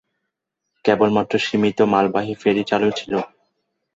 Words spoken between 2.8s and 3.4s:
ছিলো।